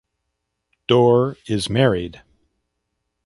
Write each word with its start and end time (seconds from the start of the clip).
Dorr 0.87 1.37
is 1.45 1.69
married. 1.69 2.21